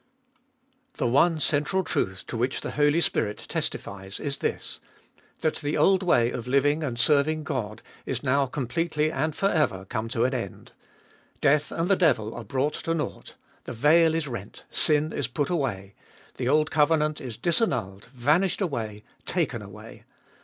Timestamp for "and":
6.83-6.97, 9.11-9.35, 11.71-11.87